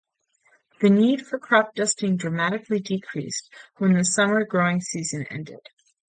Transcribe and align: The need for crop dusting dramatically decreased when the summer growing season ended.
The 0.79 0.89
need 0.89 1.27
for 1.27 1.37
crop 1.37 1.75
dusting 1.75 2.17
dramatically 2.17 2.79
decreased 2.79 3.53
when 3.77 3.93
the 3.93 4.03
summer 4.03 4.43
growing 4.43 4.81
season 4.81 5.27
ended. 5.29 5.69